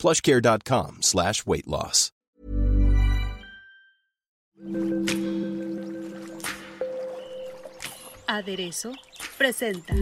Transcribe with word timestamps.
plushcare.com 0.00 1.02
slash 1.02 1.44
weight 1.46 1.66
loss. 1.66 2.10
Aderezo 8.26 8.92
presenta 9.36 9.94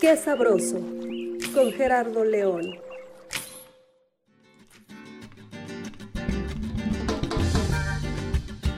Qué 0.00 0.16
sabroso 0.16 0.78
con 1.52 1.72
Gerardo 1.72 2.24
León. 2.24 2.78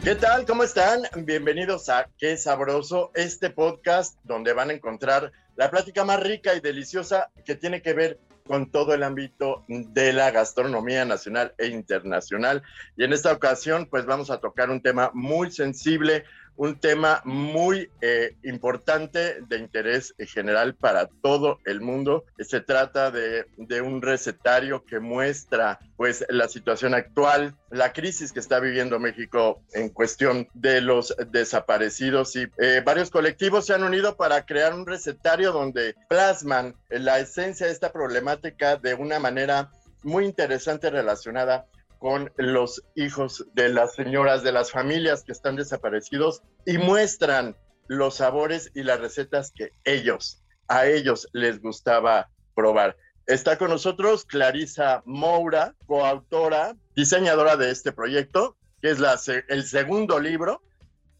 ¿Qué 0.02 0.14
tal? 0.14 0.46
¿Cómo 0.46 0.64
están? 0.64 1.02
Bienvenidos 1.14 1.88
a 1.90 2.08
Qué 2.16 2.38
Sabroso, 2.38 3.10
este 3.14 3.50
podcast 3.50 4.18
donde 4.24 4.54
van 4.54 4.70
a 4.70 4.72
encontrar 4.72 5.30
la 5.56 5.70
plática 5.70 6.04
más 6.04 6.20
rica 6.20 6.54
y 6.54 6.60
deliciosa 6.60 7.30
que 7.44 7.54
tiene 7.54 7.82
que 7.82 7.92
ver 7.92 8.18
con 8.50 8.68
todo 8.68 8.94
el 8.94 9.04
ámbito 9.04 9.64
de 9.68 10.12
la 10.12 10.32
gastronomía 10.32 11.04
nacional 11.04 11.54
e 11.56 11.68
internacional. 11.68 12.64
Y 12.96 13.04
en 13.04 13.12
esta 13.12 13.32
ocasión, 13.32 13.86
pues 13.88 14.06
vamos 14.06 14.28
a 14.28 14.40
tocar 14.40 14.70
un 14.70 14.82
tema 14.82 15.12
muy 15.14 15.52
sensible, 15.52 16.24
un 16.60 16.78
tema 16.78 17.22
muy 17.24 17.90
eh, 18.02 18.36
importante 18.42 19.40
de 19.48 19.56
interés 19.56 20.14
general 20.18 20.74
para 20.74 21.08
todo 21.22 21.58
el 21.64 21.80
mundo. 21.80 22.26
Se 22.38 22.60
trata 22.60 23.10
de, 23.10 23.46
un 23.80 24.02
recetario 24.02 24.84
que 24.84 25.00
muestra 25.00 25.78
pues 25.96 26.22
la 26.28 26.48
situación 26.48 26.92
actual, 26.92 27.56
la 27.70 27.94
crisis 27.94 28.30
que 28.30 28.40
está 28.40 28.60
viviendo 28.60 28.98
México 28.98 29.62
en 29.72 29.88
cuestión 29.88 30.48
de 30.52 30.82
los 30.82 31.16
desaparecidos 31.30 32.36
y 32.36 32.46
eh, 32.58 32.82
varios 32.84 33.08
colectivos 33.08 33.64
se 33.64 33.72
han 33.72 33.82
unido 33.82 34.18
para 34.18 34.44
crear 34.44 34.74
un 34.74 34.86
recetario 34.86 35.52
donde 35.52 35.94
plasman 36.10 36.74
la 36.90 37.20
esencia 37.20 37.68
de 37.68 37.72
esta 37.72 37.90
problemática 37.90 38.76
de 38.76 38.92
una 38.92 39.18
manera 39.18 39.70
muy 40.02 40.26
interesante 40.26 40.90
relacionada 40.90 41.64
con 42.00 42.32
los 42.38 42.82
hijos 42.96 43.46
de 43.52 43.68
las 43.68 43.94
señoras 43.94 44.42
de 44.42 44.52
las 44.52 44.72
familias 44.72 45.22
que 45.22 45.32
están 45.32 45.54
desaparecidos 45.54 46.42
y 46.64 46.78
muestran 46.78 47.56
los 47.88 48.16
sabores 48.16 48.72
y 48.74 48.82
las 48.82 49.00
recetas 49.00 49.52
que 49.54 49.74
ellos, 49.84 50.42
a 50.66 50.86
ellos 50.86 51.28
les 51.34 51.60
gustaba 51.60 52.30
probar. 52.54 52.96
Está 53.26 53.58
con 53.58 53.68
nosotros 53.68 54.24
Clarisa 54.24 55.02
Moura, 55.04 55.76
coautora, 55.86 56.74
diseñadora 56.96 57.58
de 57.58 57.70
este 57.70 57.92
proyecto, 57.92 58.56
que 58.80 58.92
es 58.92 58.98
el 59.48 59.64
segundo 59.64 60.18
libro. 60.18 60.62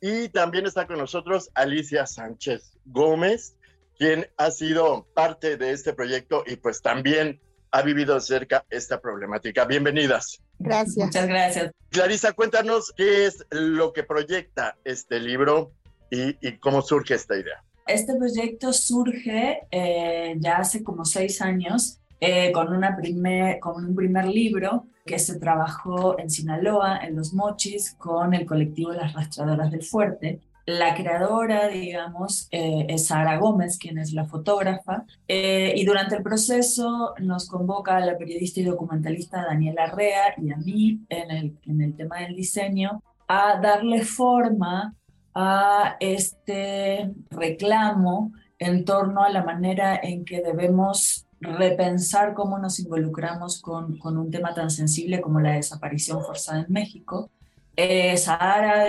Y 0.01 0.31
también 0.31 0.65
está 0.65 0.87
con 0.87 0.97
nosotros 0.97 1.51
Alicia 1.55 2.07
Sánchez 2.07 2.73
Gómez, 2.87 3.55
quien 3.99 4.27
ha 4.39 4.51
sido 4.51 5.07
parte 5.13 5.59
de 5.59 5.73
este 5.73 5.93
proyecto 5.93 6.43
y 6.47 6.57
pues 6.57 6.81
también 6.81 7.39
ha 7.71 7.83
vivido 7.83 8.19
cerca 8.19 8.65
esta 8.71 8.99
problemática. 8.99 9.67
Bienvenidas. 9.67 10.41
Gracias. 10.61 11.07
Muchas 11.07 11.27
gracias. 11.27 11.73
Clarisa, 11.91 12.33
cuéntanos 12.33 12.93
qué 12.97 13.27
es 13.27 13.45
lo 13.51 13.93
que 13.93 14.05
proyecta 14.05 14.77
este 14.85 15.19
libro 15.19 15.73
y, 16.11 16.37
y 16.47 16.59
cómo 16.59 16.83
surge 16.83 17.15
esta 17.15 17.37
idea. 17.37 17.65
Este 17.87 18.15
proyecto 18.15 18.73
surge 18.73 19.63
eh, 19.71 20.37
ya 20.39 20.59
hace 20.59 20.85
como 20.85 21.05
seis 21.05 21.43
años 21.43 21.99
eh, 22.21 22.53
con, 22.53 22.73
una 22.73 22.97
primer, 22.97 23.59
con 23.59 23.85
un 23.85 23.97
primer 23.97 24.27
libro 24.27 24.85
que 25.07 25.19
se 25.19 25.39
trabajó 25.39 26.19
en 26.19 26.31
Sinaloa, 26.31 26.99
en 26.99 27.17
Los 27.17 27.33
Mochis, 27.33 27.95
con 27.95 28.35
el 28.35 28.47
colectivo 28.47 28.93
Las 28.93 29.15
Rastradoras 29.15 29.71
del 29.71 29.83
Fuerte. 29.83 30.41
La 30.67 30.95
creadora, 30.95 31.69
digamos, 31.69 32.49
eh, 32.51 32.87
es 32.89 33.07
Sara 33.07 33.39
Gómez, 33.39 33.79
quien 33.79 33.99
es 33.99 34.13
la 34.13 34.27
fotógrafa, 34.27 35.05
eh, 35.27 35.73
y 35.75 35.85
durante 35.85 36.17
el 36.17 36.23
proceso 36.23 37.15
nos 37.19 37.49
convoca 37.49 37.97
a 37.97 38.01
la 38.01 38.17
periodista 38.17 38.61
y 38.61 38.65
documentalista 38.65 39.45
Daniela 39.45 39.87
Rea 39.87 40.35
y 40.37 40.53
a 40.53 40.57
mí 40.57 41.01
en 41.09 41.31
el, 41.31 41.59
en 41.67 41.81
el 41.81 41.97
tema 41.97 42.21
del 42.21 42.37
diseño 42.37 43.03
a 43.27 43.59
darle 43.61 44.05
forma 44.05 44.95
a 45.35 45.97
este 46.01 47.11
reclamo 47.31 48.33
en 48.59 48.85
torno 48.85 49.23
a 49.23 49.31
la 49.31 49.43
manera 49.43 49.99
en 50.03 50.25
que 50.25 50.43
debemos 50.43 51.27
repensar 51.41 52.35
cómo 52.35 52.59
nos 52.59 52.79
involucramos 52.79 53.61
con, 53.63 53.97
con, 53.99 54.19
un 54.19 54.31
tema 54.31 54.53
tan 54.53 54.71
sensible 54.71 55.21
como 55.21 55.41
la 55.41 55.53
desaparición 55.53 56.23
forzada 56.23 56.61
en 56.61 56.73
México. 56.73 57.31
Eh, 57.77 58.15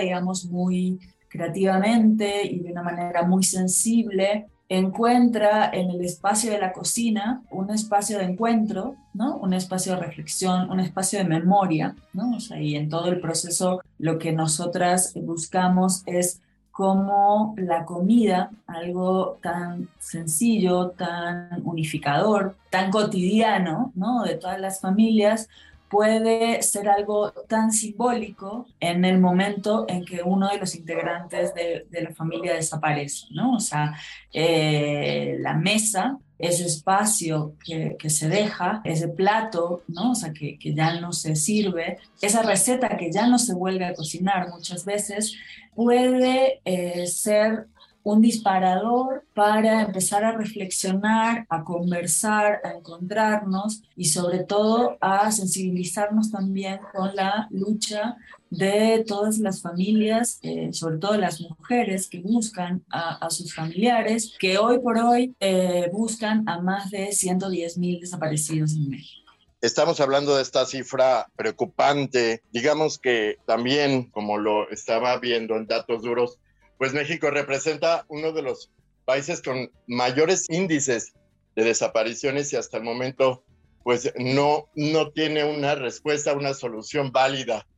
digamos, 0.00 0.44
muy 0.44 1.00
creativamente 1.32 2.46
y 2.46 2.60
de 2.60 2.72
una 2.72 2.82
manera 2.82 3.22
muy 3.22 3.42
sensible, 3.42 4.46
encuentra 4.68 5.70
en 5.72 5.90
el 5.90 6.02
espacio 6.02 6.52
de 6.52 6.58
la 6.58 6.72
cocina 6.72 7.42
un 7.50 7.70
espacio 7.70 8.18
de 8.18 8.24
encuentro, 8.24 8.96
¿no? 9.14 9.36
un 9.38 9.54
espacio 9.54 9.94
de 9.94 10.00
reflexión, 10.00 10.70
un 10.70 10.80
espacio 10.80 11.18
de 11.18 11.24
memoria. 11.24 11.96
¿no? 12.12 12.36
Y 12.58 12.76
en 12.76 12.88
todo 12.88 13.08
el 13.08 13.20
proceso 13.20 13.80
lo 13.98 14.18
que 14.18 14.32
nosotras 14.32 15.14
buscamos 15.14 16.02
es 16.06 16.40
cómo 16.70 17.54
la 17.58 17.84
comida, 17.84 18.50
algo 18.66 19.38
tan 19.42 19.88
sencillo, 19.98 20.90
tan 20.90 21.60
unificador, 21.64 22.56
tan 22.70 22.90
cotidiano, 22.90 23.92
¿no? 23.94 24.24
De 24.24 24.36
todas 24.36 24.58
las 24.58 24.80
familias, 24.80 25.50
puede 25.92 26.62
ser 26.62 26.88
algo 26.88 27.32
tan 27.46 27.70
simbólico 27.70 28.66
en 28.80 29.04
el 29.04 29.20
momento 29.20 29.84
en 29.86 30.06
que 30.06 30.22
uno 30.24 30.48
de 30.48 30.56
los 30.56 30.74
integrantes 30.74 31.52
de, 31.54 31.86
la 32.00 32.14
familia 32.14 32.54
desaparece, 32.54 33.26
¿no? 33.32 33.56
O 33.56 33.60
sea, 33.60 33.94
eh, 34.32 35.36
la 35.40 35.52
mesa, 35.52 36.18
ese 36.38 36.64
espacio 36.64 37.56
que, 37.62 38.08
se 38.08 38.30
deja, 38.30 38.80
ese 38.84 39.08
plato, 39.08 39.82
¿no? 39.86 40.12
O 40.12 40.14
sea, 40.14 40.32
que, 40.32 40.58
que 40.58 40.72
ya 40.72 40.98
no 40.98 41.12
se 41.12 41.36
sirve, 41.36 41.98
esa 42.22 42.40
receta 42.40 42.96
que 42.96 43.12
ya 43.12 43.26
no 43.26 43.38
se 43.38 43.52
vuelve 43.52 43.84
a 43.84 43.92
cocinar 43.92 44.48
muchas 44.48 44.86
veces, 44.86 45.36
puede 45.74 46.62
eh, 46.64 47.06
ser 47.06 47.66
un 48.04 48.20
disparador 48.20 49.24
para 49.34 49.82
empezar 49.82 50.24
a 50.24 50.32
reflexionar, 50.32 51.46
a 51.48 51.62
conversar, 51.62 52.60
a 52.64 52.72
encontrarnos 52.72 53.82
y 53.96 54.06
sobre 54.06 54.44
todo 54.44 54.96
a 55.00 55.30
sensibilizarnos 55.30 56.30
también 56.30 56.80
con 56.92 57.14
la 57.14 57.48
lucha 57.50 58.16
de 58.50 59.02
todas 59.06 59.38
las 59.38 59.62
familias, 59.62 60.38
eh, 60.42 60.72
sobre 60.72 60.98
todo 60.98 61.16
las 61.16 61.40
mujeres 61.40 62.08
que 62.08 62.20
buscan 62.20 62.84
a, 62.90 63.30
sus 63.30 63.54
familiares, 63.54 64.34
que 64.38 64.58
hoy 64.58 64.78
por 64.78 64.98
hoy 64.98 65.34
eh, 65.40 65.88
buscan 65.90 66.46
a 66.46 66.60
más 66.60 66.90
de 66.90 67.12
110 67.12 67.78
mil 67.78 68.00
desaparecidos 68.00 68.72
en 68.72 68.90
México. 68.90 69.32
Estamos 69.62 70.00
hablando 70.00 70.36
de 70.36 70.42
esta 70.42 70.66
cifra 70.66 71.28
preocupante, 71.36 72.42
digamos 72.50 72.98
que 72.98 73.38
también, 73.46 74.10
como 74.10 74.36
lo 74.36 74.68
estaba 74.70 75.18
viendo 75.18 75.56
en 75.56 75.66
datos 75.66 76.02
duros, 76.02 76.38
pues 76.82 76.94
México 76.94 77.30
representa 77.30 78.04
uno 78.08 78.32
de 78.32 78.42
los 78.42 78.68
países 79.04 79.40
con 79.40 79.70
mayores 79.86 80.50
índices 80.50 81.12
de 81.54 81.62
desapariciones 81.62 82.52
y 82.52 82.56
hasta 82.56 82.78
el 82.78 82.82
momento 82.82 83.44
pues 83.84 84.12
no, 84.16 84.68
no 84.74 85.12
tiene 85.12 85.44
una 85.44 85.76
respuesta, 85.76 86.32
una 86.32 86.54
solución 86.54 87.12
válida, 87.12 87.68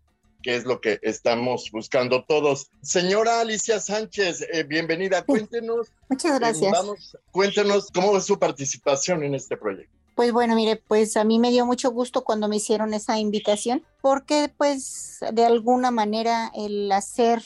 que 0.43 0.57
es 0.57 0.65
lo 0.65 0.81
que 0.81 1.01
estamos 1.03 1.69
buscando 1.71 2.25
todos. 2.25 2.71
Señora 2.81 3.43
Alicia 3.43 3.79
Sánchez, 3.79 4.41
eh, 4.51 4.63
bienvenida, 4.63 5.23
cuéntenos. 5.23 5.89
Muchas 6.09 6.39
gracias. 6.39 6.73
Eh, 6.73 6.73
vamos, 6.73 7.19
cuéntenos 7.31 7.91
cómo 7.93 8.17
es 8.17 8.25
su 8.25 8.39
participación 8.39 9.23
en 9.23 9.35
este 9.35 9.59
proyecto. 9.59 9.93
Pues 10.15 10.33
bueno, 10.33 10.57
mire, 10.57 10.77
pues 10.77 11.19
a 11.19 11.25
mí 11.25 11.39
me 11.39 11.51
dio 11.51 11.67
mucho 11.67 11.91
gusto 11.91 12.25
cuando 12.25 12.49
me 12.49 12.57
hicieron 12.57 12.95
esa 12.95 13.19
invitación, 13.19 13.85
porque 14.01 14.51
pues 14.57 15.19
de 15.31 15.45
alguna 15.45 15.91
manera 15.91 16.51
el 16.55 16.91
hacer 16.91 17.43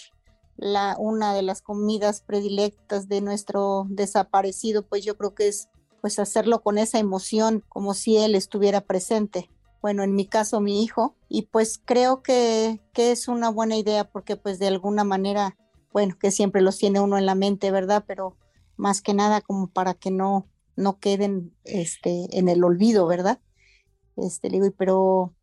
la, 0.58 0.96
una 0.99 1.34
de 1.34 1.43
las 1.43 1.62
comidas 1.62 2.20
predilectas 2.20 3.08
de 3.08 3.20
nuestro 3.20 3.87
desaparecido, 3.88 4.82
pues 4.82 5.05
yo 5.05 5.16
creo 5.16 5.34
que 5.34 5.49
es 5.49 5.69
pues 6.00 6.19
hacerlo 6.19 6.62
con 6.62 6.78
esa 6.78 6.99
emoción, 6.99 7.64
como 7.69 7.94
si 7.94 8.19
él 8.19 8.34
estuviera 8.34 8.82
presente. 8.82 9.50
Bueno, 9.81 10.02
en 10.02 10.14
mi 10.14 10.26
caso 10.26 10.60
mi 10.60 10.82
hijo, 10.82 11.16
y 11.28 11.43
pues 11.43 11.81
creo 11.84 12.22
que, 12.22 12.81
que 12.93 13.12
es 13.12 13.28
una 13.28 13.50
buena 13.50 13.76
idea 13.76 14.10
porque 14.10 14.37
pues 14.37 14.58
de 14.58 14.66
alguna 14.66 15.05
manera, 15.05 15.56
bueno, 15.93 16.16
que 16.19 16.32
siempre 16.32 16.60
los 16.60 16.76
tiene 16.76 17.00
uno 17.00 17.19
en 17.19 17.26
la 17.26 17.37
mente, 17.37 17.70
¿verdad? 17.70 18.05
Pero 18.06 18.37
más 18.76 19.00
que 19.00 19.14
nada 19.14 19.40
como 19.40 19.69
para 19.69 19.94
que 19.94 20.10
no, 20.10 20.49
no 20.75 20.99
queden 20.99 21.55
este, 21.64 22.37
en 22.37 22.49
el 22.49 22.64
olvido, 22.64 23.06
¿verdad? 23.06 23.40
Este, 24.16 24.49
digo, 24.49 24.66
pero 24.76 25.34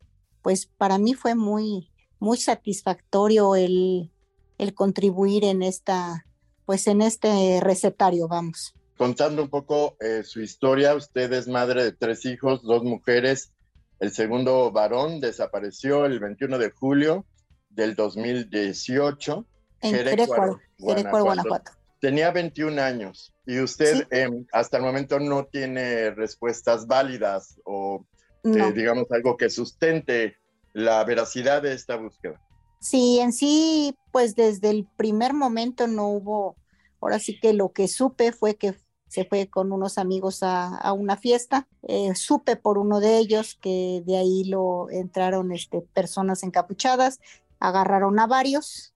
pues 0.42 0.66
para 0.66 0.98
mí 0.98 1.14
fue 1.14 1.36
muy, 1.36 1.90
muy 2.20 2.38
satisfactorio 2.38 3.56
el, 3.56 4.12
el 4.58 4.74
contribuir 4.74 5.44
en 5.44 5.64
esta, 5.64 6.26
pues 6.66 6.88
en 6.88 7.02
este 7.02 7.60
recetario, 7.62 8.28
vamos. 8.28 8.74
Contando 8.98 9.44
un 9.44 9.50
poco 9.50 9.98
eh, 10.00 10.24
su 10.24 10.42
historia, 10.42 10.96
usted 10.96 11.32
es 11.34 11.48
madre 11.48 11.84
de 11.84 11.92
tres 11.92 12.26
hijos, 12.26 12.64
dos 12.64 12.84
mujeres. 12.84 13.52
El 14.00 14.12
segundo 14.12 14.72
varón 14.72 15.20
desapareció 15.20 16.06
el 16.06 16.20
21 16.20 16.58
de 16.58 16.72
julio 16.72 17.26
del 17.70 17.96
2018. 17.96 19.46
En 19.82 19.94
Jerecuaro, 19.94 20.60
Guanajuato. 20.80 21.26
Guanajuato. 21.26 21.72
Tenía 22.00 22.32
21 22.32 22.82
años 22.82 23.34
y 23.46 23.60
usted 23.60 24.08
em, 24.12 24.46
hasta 24.52 24.78
el 24.78 24.84
momento 24.84 25.20
no 25.20 25.46
tiene 25.46 26.12
respuestas 26.12 26.88
válidas 26.88 27.60
o 27.66 28.06
eh, 28.44 28.72
digamos 28.74 29.12
algo 29.12 29.38
que 29.38 29.50
sustente 29.50 30.38
la 30.74 31.04
veracidad 31.04 31.62
de 31.62 31.74
esta 31.74 31.96
búsqueda. 31.96 32.40
Sí, 32.86 33.18
en 33.20 33.34
sí, 33.34 33.98
pues 34.12 34.36
desde 34.36 34.70
el 34.70 34.86
primer 34.86 35.34
momento 35.34 35.88
no 35.88 36.08
hubo, 36.08 36.56
ahora 37.02 37.18
sí 37.18 37.40
que 37.40 37.52
lo 37.52 37.72
que 37.74 37.88
supe 37.88 38.32
fue 38.32 38.58
que 38.58 38.76
se 39.08 39.26
fue 39.26 39.48
con 39.48 39.72
unos 39.72 39.98
amigos 39.98 40.44
a, 40.44 40.94
una 40.94 41.18
fiesta. 41.18 41.68
Eh, 41.88 42.14
supe 42.14 42.58
por 42.58 42.78
uno 42.78 43.00
de 43.00 43.18
ellos 43.18 43.58
que 43.60 44.04
de 44.06 44.18
ahí 44.18 44.44
lo 44.44 44.92
entraron 44.92 45.52
este, 45.52 45.82
personas 45.82 46.44
encapuchadas, 46.44 47.20
agarraron 47.60 48.20
a 48.20 48.28
varios. 48.28 48.94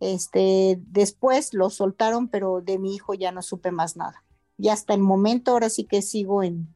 Este, 0.00 0.78
después 0.88 1.54
lo 1.54 1.70
soltaron, 1.70 2.28
pero 2.28 2.60
de 2.60 2.78
mi 2.78 2.94
hijo 2.94 3.14
ya 3.14 3.32
no 3.32 3.40
supe 3.40 3.70
más 3.70 3.96
nada. 3.96 4.22
Y 4.58 4.68
hasta 4.68 4.92
el 4.92 5.00
momento 5.00 5.52
ahora 5.52 5.70
sí 5.70 5.84
que 5.84 6.02
sigo 6.02 6.42
en, 6.42 6.74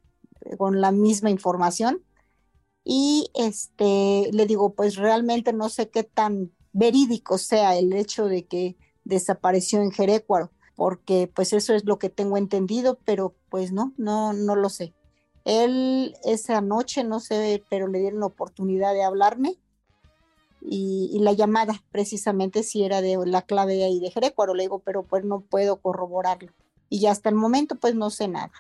con 0.57 0.81
la 0.81 0.93
misma 0.93 1.29
información 1.29 2.03
y 2.85 3.31
este, 3.35 4.31
le 4.33 4.47
digo, 4.47 4.75
pues 4.75 4.97
realmente 4.97 5.55
no 5.55 5.71
sé 5.71 5.89
qué 5.89 6.05
tan 6.05 6.53
verídico 6.75 7.39
sea 7.39 7.79
el 7.79 7.95
hecho 7.95 8.27
de 8.27 8.45
que 8.45 8.77
desapareció 9.05 9.81
en 9.81 9.93
Jerecuaro, 9.93 10.51
porque 10.77 11.31
pues 11.33 11.55
eso 11.55 11.73
es 11.73 11.87
lo 11.87 11.99
que 11.99 12.11
tengo 12.11 12.37
entendido, 12.37 12.99
pero 13.07 13.35
pues 13.49 13.73
no, 13.73 13.95
no, 13.97 14.35
no 14.35 14.57
lo 14.57 14.69
sé. 14.69 14.93
Él 15.47 16.17
esa 16.25 16.61
noche, 16.61 17.05
no 17.05 17.21
sé, 17.21 17.63
pero 17.71 17.87
le 17.87 18.01
dieron 18.01 18.21
la 18.21 18.27
oportunidad 18.27 18.93
de 18.93 19.05
hablarme 19.05 19.57
y, 20.61 21.19
la 21.21 21.33
llamada 21.33 21.83
precisamente 21.93 22.63
si 22.63 22.85
era 22.85 23.01
de 23.01 23.19
la 23.27 23.43
clave 23.43 23.85
ahí 23.85 24.01
de 24.01 24.11
Jerecuaro, 24.11 24.55
le 24.55 24.65
digo, 24.65 24.81
pero 24.81 25.03
pues 25.03 25.25
no 25.25 25.41
puedo 25.41 25.77
corroborarlo. 25.77 26.53
Y 26.89 27.07
hasta 27.07 27.29
el 27.29 27.35
momento 27.35 27.77
pues 27.77 27.95
no 27.95 28.11
sé 28.11 28.29
nada. 28.29 28.53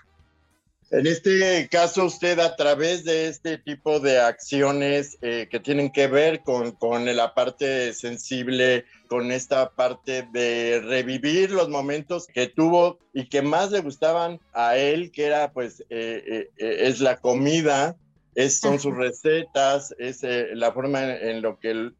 En 0.96 1.08
este 1.08 1.68
caso, 1.72 2.04
usted 2.04 2.38
a 2.38 2.54
través 2.54 3.04
de 3.04 3.26
este 3.26 3.58
tipo 3.58 3.98
de 3.98 4.20
acciones 4.20 5.18
eh, 5.22 5.48
que 5.50 5.58
tienen 5.58 5.90
que 5.90 6.06
ver 6.06 6.42
con, 6.44 6.70
con, 6.70 7.04
la 7.16 7.34
parte 7.34 7.92
sensible, 7.94 8.84
con 9.08 9.32
esta 9.32 9.70
parte 9.70 10.28
de 10.32 10.80
revivir 10.84 11.50
los 11.50 11.68
momentos 11.68 12.28
que 12.28 12.46
tuvo 12.46 13.00
y 13.12 13.28
que 13.28 13.42
más 13.42 13.72
le 13.72 13.80
gustaban 13.80 14.38
a 14.52 14.76
él, 14.76 15.10
que 15.10 15.24
era 15.24 15.50
pues 15.52 15.80
eh, 15.90 16.48
eh, 16.58 16.76
es 16.82 17.00
la 17.00 17.16
comida, 17.16 17.96
es, 18.36 18.60
son 18.60 18.78
sus 18.78 18.96
recetas, 18.96 19.92
es 19.98 20.20
la 20.22 20.70
forma 20.70 21.12
en, 21.12 21.42
lo 21.42 21.58
que 21.58 21.90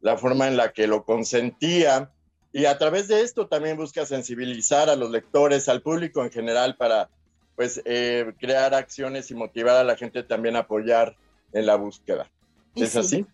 la 0.00 0.16
forma 0.16 0.48
en 0.48 0.56
la 0.56 0.72
que 0.72 0.86
lo 0.86 1.04
consentía. 1.04 2.12
Y 2.54 2.64
a 2.64 2.78
través 2.78 3.08
de 3.08 3.20
esto 3.20 3.46
también 3.46 3.76
busca 3.76 4.06
sensibilizar 4.06 4.88
a 4.88 4.96
los 4.96 5.10
lectores, 5.10 5.68
al 5.68 5.82
público 5.82 6.24
en 6.24 6.30
general 6.30 6.76
para 6.78 7.10
pues 7.58 7.82
eh, 7.86 8.34
crear 8.38 8.72
acciones 8.72 9.32
y 9.32 9.34
motivar 9.34 9.74
a 9.74 9.82
la 9.82 9.96
gente 9.96 10.22
también 10.22 10.54
a 10.54 10.60
apoyar 10.60 11.16
en 11.52 11.66
la 11.66 11.74
búsqueda. 11.74 12.30
¿Es 12.76 12.94
así? 12.94 13.26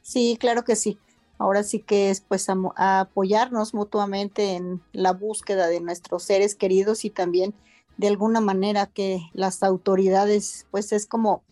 Sí, 0.00 0.38
claro 0.40 0.64
que 0.64 0.74
sí. 0.74 0.98
Ahora 1.36 1.62
sí 1.62 1.80
que 1.80 2.08
es 2.08 2.22
pues 2.22 2.46
apoyarnos 2.48 3.74
mutuamente 3.74 4.54
en 4.54 4.80
la 4.92 5.12
búsqueda 5.12 5.66
de 5.66 5.80
nuestros 5.80 6.22
seres 6.22 6.54
queridos 6.54 7.04
y 7.04 7.10
también 7.10 7.52
de 7.98 8.08
alguna 8.08 8.40
manera 8.40 8.86
que 8.86 9.20
las 9.34 9.62
autoridades 9.62 10.66
pues 10.70 10.90
es 10.92 11.06
como 11.06 11.42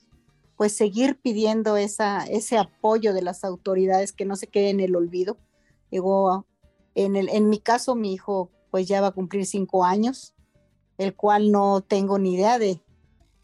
pues 0.56 0.72
seguir 0.72 1.18
pidiendo 1.20 1.76
esa, 1.76 2.24
ese 2.24 2.56
apoyo 2.56 3.12
de 3.12 3.20
las 3.20 3.44
autoridades 3.44 4.14
que 4.14 4.24
no 4.24 4.36
se 4.36 4.46
quede 4.46 4.70
en 4.70 4.80
el 4.80 4.96
olvido. 4.96 5.36
Digo, 5.90 6.46
en, 6.94 7.14
el, 7.14 7.28
en 7.28 7.50
mi 7.50 7.58
caso 7.58 7.94
mi 7.94 8.14
hijo 8.14 8.50
pues 8.70 8.88
ya 8.88 9.02
va 9.02 9.08
a 9.08 9.12
cumplir 9.12 9.44
cinco 9.44 9.84
años 9.84 10.32
el 10.98 11.14
cual 11.14 11.52
no 11.52 11.80
tengo 11.80 12.18
ni 12.18 12.34
idea 12.34 12.58
de, 12.58 12.80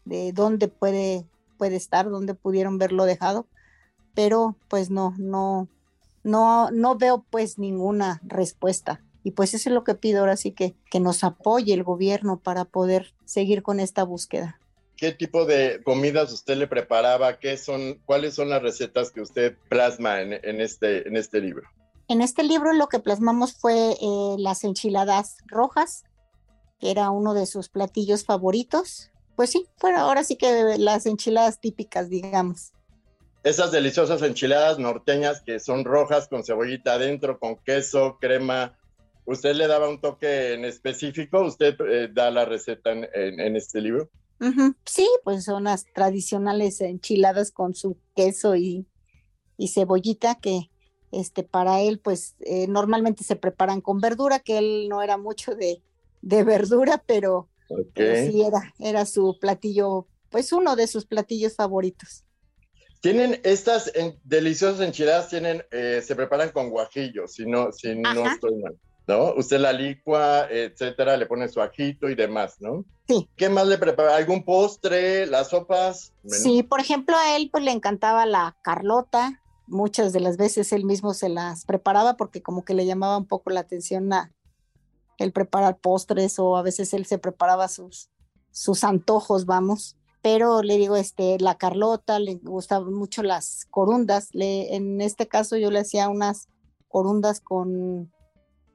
de 0.05 0.31
dónde 0.33 0.67
puede, 0.67 1.25
puede 1.57 1.75
estar, 1.75 2.09
dónde 2.09 2.33
pudieron 2.33 2.77
verlo 2.77 3.05
dejado, 3.05 3.47
pero 4.13 4.55
pues 4.67 4.89
no, 4.89 5.13
no, 5.17 5.67
no, 6.23 6.71
no 6.71 6.97
veo 6.97 7.25
pues 7.29 7.57
ninguna 7.57 8.21
respuesta. 8.23 9.01
Y 9.23 9.31
pues 9.31 9.53
eso 9.53 9.69
es 9.69 9.73
lo 9.73 9.83
que 9.83 9.95
pido 9.95 10.19
ahora 10.19 10.35
sí 10.35 10.51
que, 10.51 10.75
que 10.91 10.99
nos 10.99 11.23
apoye 11.23 11.73
el 11.73 11.83
gobierno 11.83 12.39
para 12.39 12.65
poder 12.65 13.13
seguir 13.25 13.63
con 13.63 13.79
esta 13.79 14.03
búsqueda. 14.03 14.59
¿Qué 14.97 15.11
tipo 15.11 15.45
de 15.45 15.81
comidas 15.83 16.31
usted 16.31 16.57
le 16.57 16.67
preparaba? 16.67 17.39
¿Qué 17.39 17.57
son, 17.57 17.99
¿Cuáles 18.05 18.35
son 18.35 18.49
las 18.49 18.61
recetas 18.61 19.11
que 19.11 19.21
usted 19.21 19.57
plasma 19.69 20.21
en, 20.21 20.33
en 20.33 20.61
este, 20.61 21.07
en 21.07 21.15
este 21.15 21.39
libro? 21.39 21.67
En 22.07 22.21
este 22.21 22.43
libro 22.43 22.73
lo 22.73 22.87
que 22.87 22.99
plasmamos 22.99 23.53
fue 23.53 23.91
eh, 23.93 24.35
las 24.37 24.63
enchiladas 24.63 25.37
rojas, 25.47 26.03
era 26.83 27.09
uno 27.09 27.33
de 27.33 27.45
sus 27.45 27.69
platillos 27.69 28.25
favoritos. 28.25 29.09
Pues 29.35 29.49
sí, 29.49 29.67
ahora 29.97 30.23
sí 30.23 30.35
que 30.35 30.77
las 30.77 31.05
enchiladas 31.05 31.59
típicas, 31.59 32.09
digamos. 32.09 32.71
Esas 33.43 33.71
deliciosas 33.71 34.21
enchiladas 34.21 34.79
norteñas 34.79 35.41
que 35.41 35.59
son 35.59 35.83
rojas 35.83 36.27
con 36.27 36.43
cebollita 36.43 36.93
adentro, 36.93 37.39
con 37.39 37.57
queso, 37.57 38.17
crema. 38.21 38.77
¿Usted 39.25 39.55
le 39.55 39.67
daba 39.67 39.89
un 39.89 39.99
toque 39.99 40.53
en 40.53 40.65
específico? 40.65 41.41
¿Usted 41.41 41.75
eh, 41.89 42.09
da 42.11 42.29
la 42.29 42.45
receta 42.45 42.91
en, 42.91 43.55
este 43.55 43.81
libro? 43.81 44.09
Sí, 44.85 45.07
pues 45.23 45.45
son 45.45 45.65
las 45.65 45.85
tradicionales 45.93 46.81
enchiladas 46.81 47.51
con 47.51 47.75
su 47.75 47.97
queso 48.15 48.55
y, 48.55 48.85
cebollita 49.65 50.35
que 50.35 50.69
este 51.13 51.43
para 51.43 51.79
él 51.79 51.99
pues 51.99 52.35
eh, 52.41 52.67
normalmente 52.67 53.23
se 53.23 53.37
preparan 53.37 53.79
con 53.79 54.01
verdura, 54.01 54.39
que 54.39 54.57
él 54.57 54.87
no 54.89 55.01
era 55.01 55.17
mucho 55.17 55.55
de, 55.55 55.81
de 56.23 56.43
verdura, 56.43 57.03
pero, 57.05 57.49
sí 57.95 58.41
era, 58.41 58.73
era 58.79 59.05
su 59.05 59.37
platillo, 59.39 60.07
pues 60.29 60.53
uno 60.53 60.75
de 60.75 60.87
sus 60.87 61.05
platillos 61.05 61.55
favoritos. 61.55 62.23
Tienen 63.01 63.41
estas 63.43 63.91
deliciosas 64.23 64.79
enchiladas, 64.79 65.27
tienen, 65.27 65.63
eh, 65.71 66.01
se 66.03 66.15
preparan 66.15 66.51
con 66.51 66.69
guajillo, 66.69 67.27
si 67.27 67.45
no, 67.45 67.73
si 67.73 67.93
no 67.95 68.25
estoy 68.25 68.55
mal. 68.55 68.79
¿No? 69.05 69.33
Usted 69.33 69.59
la 69.59 69.73
licua, 69.73 70.47
etcétera, 70.49 71.17
le 71.17 71.25
pone 71.25 71.49
su 71.49 71.61
ajito 71.61 72.09
y 72.09 72.15
demás, 72.15 72.55
¿no? 72.61 72.85
Sí. 73.05 73.27
¿Qué 73.35 73.49
más 73.49 73.67
le 73.67 73.77
prepara? 73.77 74.15
¿Algún 74.15 74.45
postre? 74.45 75.25
¿Las 75.25 75.49
sopas? 75.49 76.13
Sí, 76.25 76.63
por 76.63 76.79
ejemplo, 76.79 77.17
a 77.17 77.35
él 77.35 77.49
pues 77.51 77.65
le 77.65 77.71
encantaba 77.71 78.25
la 78.25 78.55
Carlota. 78.61 79.41
Muchas 79.67 80.13
de 80.13 80.21
las 80.21 80.37
veces 80.37 80.71
él 80.71 80.85
mismo 80.85 81.13
se 81.13 81.27
las 81.27 81.65
preparaba 81.65 82.15
porque 82.15 82.41
como 82.41 82.63
que 82.63 82.73
le 82.73 82.85
llamaba 82.85 83.17
un 83.17 83.25
poco 83.25 83.49
la 83.49 83.59
atención 83.59 84.13
a, 84.13 84.31
el 85.23 85.31
preparar 85.31 85.77
postres 85.77 86.37
o 86.39 86.57
a 86.57 86.61
veces 86.61 86.93
él 86.93 87.05
se 87.05 87.17
preparaba 87.17 87.67
sus, 87.67 88.09
sus 88.51 88.83
antojos, 88.83 89.45
vamos. 89.45 89.97
Pero 90.21 90.61
le 90.61 90.77
digo, 90.77 90.95
este, 90.95 91.37
la 91.39 91.57
Carlota, 91.57 92.19
le 92.19 92.35
gustaban 92.35 92.93
mucho 92.93 93.23
las 93.23 93.65
corundas. 93.69 94.29
Le, 94.33 94.75
en 94.75 95.01
este 95.01 95.27
caso 95.27 95.57
yo 95.57 95.69
le 95.69 95.79
hacía 95.79 96.07
unas 96.07 96.47
corundas 96.87 97.41
con, 97.41 98.11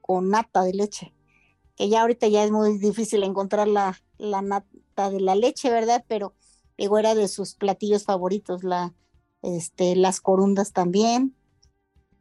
con 0.01 0.29
nata 0.29 0.63
de 0.63 0.75
leche, 0.75 1.15
que 1.77 1.89
ya 1.89 2.03
ahorita 2.03 2.27
ya 2.29 2.45
es 2.45 2.51
muy 2.51 2.79
difícil 2.79 3.23
encontrar 3.23 3.69
la, 3.69 3.99
la 4.19 4.43
nata 4.43 5.11
de 5.11 5.21
la 5.21 5.37
leche, 5.37 5.71
¿verdad? 5.71 6.05
Pero 6.09 6.35
digo, 6.77 6.99
era 6.99 7.15
de 7.15 7.29
sus 7.29 7.55
platillos 7.55 8.05
favoritos, 8.05 8.65
la, 8.65 8.95
este, 9.43 9.97
las 9.97 10.21
corundas 10.21 10.73
también. 10.73 11.35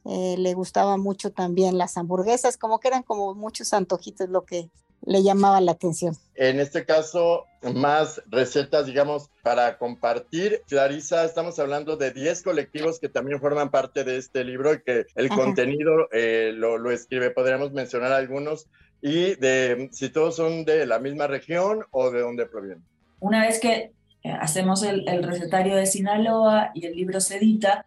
Eh, 0.10 0.36
le 0.38 0.54
gustaba 0.54 0.96
mucho 0.98 1.32
también 1.32 1.78
las 1.78 1.98
hamburguesas, 1.98 2.58
como 2.58 2.80
que 2.80 2.88
eran 2.88 3.04
como 3.04 3.36
muchos 3.36 3.74
antojitos 3.74 4.30
lo 4.30 4.46
que 4.46 4.70
le 5.06 5.22
llamaba 5.22 5.60
la 5.60 5.74
atención. 5.74 6.16
En 6.36 6.60
este 6.60 6.86
caso, 6.86 7.46
más 7.74 8.22
recetas, 8.28 8.86
digamos, 8.86 9.30
para 9.44 9.78
compartir. 9.78 10.62
Clarisa, 10.68 11.26
estamos 11.26 11.60
hablando 11.60 11.98
de 11.98 12.12
10 12.12 12.42
colectivos 12.44 13.00
que 13.00 13.10
también 13.10 13.40
forman 13.40 13.70
parte 13.70 14.04
de 14.04 14.18
este 14.18 14.44
libro 14.44 14.74
y 14.74 14.82
que 14.82 15.06
el 15.16 15.30
contenido 15.30 16.08
eh, 16.12 16.52
lo, 16.54 16.78
lo, 16.78 16.92
escribe. 16.92 17.32
Podríamos 17.32 17.74
mencionar 17.74 18.14
algunos 18.14 18.68
y 19.02 19.36
de 19.36 19.90
si 19.92 20.10
todos 20.10 20.36
son 20.36 20.66
de 20.66 20.86
la 20.86 21.00
misma 21.00 21.28
región 21.28 21.84
o 21.92 22.12
de 22.12 22.22
dónde 22.22 22.46
provienen. 22.46 22.84
Una 23.20 23.46
vez 23.46 23.60
que 23.60 23.92
eh, 24.24 24.32
hacemos 24.40 24.84
el, 24.84 25.08
el 25.08 25.24
recetario 25.24 25.76
de 25.76 25.86
Sinaloa 25.86 26.72
y 26.74 26.86
el 26.86 26.96
libro 26.96 27.20
se 27.20 27.38
edita, 27.38 27.86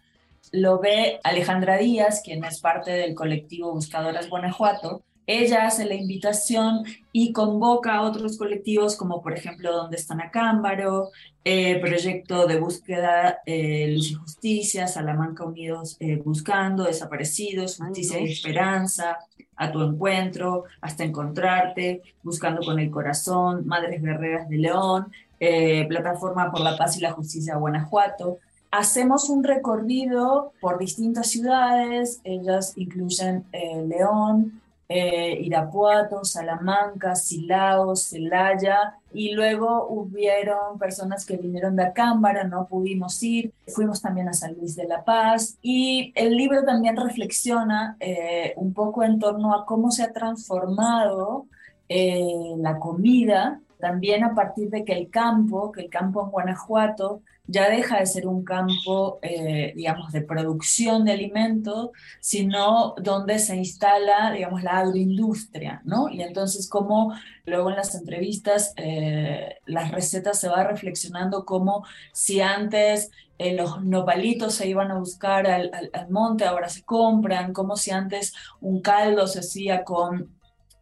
lo 0.52 0.78
ve 0.78 1.20
Alejandra 1.22 1.78
Díaz, 1.78 2.22
quien 2.24 2.44
es 2.44 2.60
parte 2.60 2.90
del 2.90 3.14
colectivo 3.14 3.72
Buscadoras 3.72 4.28
Guanajuato. 4.28 5.02
ella 5.26 5.66
hace 5.66 5.84
la 5.84 5.94
invitación 5.94 6.84
y 7.12 7.32
convoca 7.32 7.94
a 7.94 8.02
otros 8.02 8.36
colectivos 8.36 8.96
como 8.96 9.22
por 9.22 9.32
ejemplo 9.32 9.72
Donde 9.72 9.96
están 9.96 10.20
Acámbaro, 10.20 11.10
eh, 11.44 11.78
Proyecto 11.80 12.46
de 12.46 12.58
Búsqueda 12.58 13.38
eh, 13.46 13.92
Luz 13.94 14.10
y 14.10 14.14
Justicia, 14.14 14.88
Salamanca 14.88 15.44
Unidos 15.44 15.96
eh, 16.00 16.16
Buscando, 16.16 16.84
Desaparecidos, 16.84 17.76
Justicia 17.76 18.20
y 18.20 18.32
Esperanza, 18.32 19.18
A 19.56 19.70
tu 19.70 19.82
Encuentro, 19.82 20.64
Hasta 20.80 21.04
Encontrarte, 21.04 22.02
Buscando 22.24 22.62
con 22.62 22.80
el 22.80 22.90
Corazón, 22.90 23.66
Madres 23.66 24.02
Guerreras 24.02 24.48
de 24.48 24.58
León, 24.58 25.12
eh, 25.38 25.86
Plataforma 25.88 26.50
por 26.50 26.60
la 26.60 26.76
Paz 26.76 26.98
y 26.98 27.00
la 27.00 27.12
Justicia 27.12 27.56
Guanajuato. 27.56 28.38
Hacemos 28.70 29.28
un 29.28 29.42
recorrido 29.42 30.52
por 30.60 30.78
distintas 30.78 31.28
ciudades, 31.28 32.20
ellas 32.24 32.72
incluyen 32.76 33.44
León, 33.86 34.60
eh, 34.92 35.38
Irapuato, 35.42 36.24
Salamanca, 36.24 37.14
Silao, 37.14 37.94
Celaya, 37.94 38.96
y 39.14 39.30
luego 39.30 39.86
hubieron 39.88 40.80
personas 40.80 41.24
que 41.24 41.36
vinieron 41.36 41.76
de 41.76 41.84
Acámbara, 41.84 42.42
no 42.42 42.66
pudimos 42.66 43.22
ir, 43.22 43.52
fuimos 43.68 44.02
también 44.02 44.28
a 44.28 44.32
San 44.32 44.54
Luis 44.54 44.74
de 44.74 44.88
la 44.88 45.04
Paz, 45.04 45.56
y 45.62 46.12
el 46.16 46.36
libro 46.36 46.64
también 46.64 46.96
reflexiona 46.96 47.96
eh, 48.00 48.52
un 48.56 48.74
poco 48.74 49.04
en 49.04 49.20
torno 49.20 49.54
a 49.54 49.64
cómo 49.64 49.92
se 49.92 50.02
ha 50.02 50.12
transformado 50.12 51.46
eh, 51.88 52.54
la 52.56 52.80
comida, 52.80 53.60
también 53.78 54.24
a 54.24 54.34
partir 54.34 54.70
de 54.70 54.84
que 54.84 54.94
el 54.94 55.08
campo, 55.08 55.70
que 55.70 55.82
el 55.82 55.88
campo 55.88 56.24
en 56.24 56.30
Guanajuato, 56.32 57.20
ya 57.50 57.68
deja 57.68 57.98
de 57.98 58.06
ser 58.06 58.26
un 58.26 58.44
campo, 58.44 59.18
eh, 59.22 59.72
digamos, 59.74 60.12
de 60.12 60.22
producción 60.22 61.04
de 61.04 61.12
alimentos, 61.12 61.90
sino 62.20 62.94
donde 63.02 63.38
se 63.38 63.56
instala, 63.56 64.30
digamos, 64.32 64.62
la 64.62 64.78
agroindustria, 64.78 65.82
¿no? 65.84 66.08
Y 66.08 66.22
entonces, 66.22 66.68
como 66.68 67.12
luego 67.44 67.70
en 67.70 67.76
las 67.76 67.94
entrevistas, 67.94 68.72
eh, 68.76 69.56
las 69.66 69.90
recetas 69.90 70.38
se 70.38 70.48
va 70.48 70.64
reflexionando 70.64 71.44
como 71.44 71.84
si 72.12 72.40
antes 72.40 73.10
eh, 73.38 73.54
los 73.54 73.82
nopalitos 73.84 74.54
se 74.54 74.68
iban 74.68 74.90
a 74.92 74.98
buscar 74.98 75.46
al, 75.46 75.70
al 75.92 76.10
monte, 76.10 76.44
ahora 76.44 76.68
se 76.68 76.84
compran, 76.84 77.52
como 77.52 77.76
si 77.76 77.90
antes 77.90 78.32
un 78.60 78.80
caldo 78.80 79.26
se 79.26 79.40
hacía 79.40 79.82
con 79.82 80.39